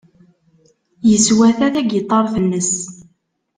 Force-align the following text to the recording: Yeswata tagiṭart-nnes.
Yeswata 1.09 1.67
tagiṭart-nnes. 1.75 2.73